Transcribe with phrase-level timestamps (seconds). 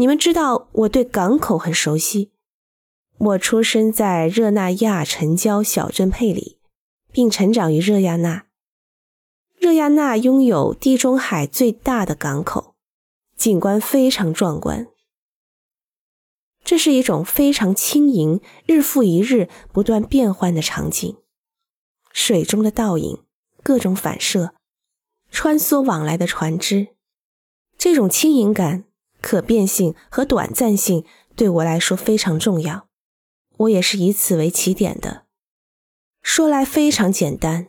[0.00, 2.32] 你们知道我对港口很熟悉。
[3.18, 6.58] 我出生在热那亚城郊小镇佩里，
[7.12, 8.46] 并成长于热亚那。
[9.58, 12.74] 热亚那拥有地中海最大的港口，
[13.36, 14.88] 景观非常壮观。
[16.64, 21.18] 这是一种非常轻盈、日复一日不断变换的场景，
[22.10, 23.22] 水中的倒影、
[23.62, 24.54] 各种反射、
[25.30, 26.88] 穿梭往来的船只，
[27.76, 28.84] 这种轻盈感、
[29.20, 32.88] 可变性和短暂性对我来说非常重要。
[33.58, 35.26] 我也是以此为起点的。
[36.22, 37.68] 说来非常简单，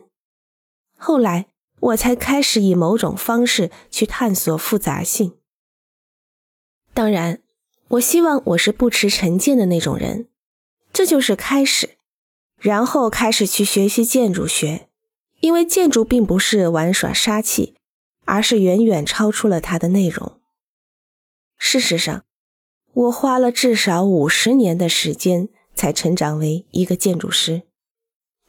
[0.96, 1.46] 后来
[1.80, 5.38] 我才开始以某种方式去探索复杂性。
[6.94, 7.40] 当然，
[7.88, 10.28] 我希望我是不持成见的那种人，
[10.92, 11.96] 这就是开始。
[12.58, 14.88] 然后开始去学习建筑学，
[15.40, 17.74] 因为建筑并不是玩耍杀气，
[18.26, 20.38] 而是远远超出了它的内容。
[21.64, 22.24] 事实上，
[22.92, 25.48] 我花了至少五十年的时间。
[25.74, 27.62] 才成长为一个建筑师，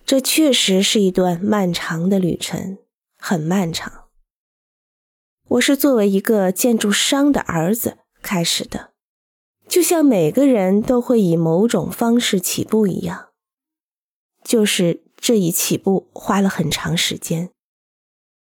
[0.05, 2.77] 这确实是一段漫长的旅程，
[3.17, 4.09] 很漫长。
[5.47, 8.91] 我是作为一个建筑商的儿子开始的，
[9.69, 13.29] 就像每个人都会以某种方式起步一样，
[14.43, 17.51] 就是这一起步花了很长时间，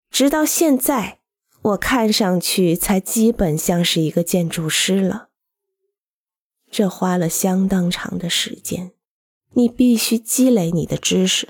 [0.09, 1.19] 直到现在，
[1.61, 5.29] 我看上去才基本像是一个建筑师了。
[6.71, 8.93] 这花了相当长的时间，
[9.53, 11.49] 你必须积累你的知识。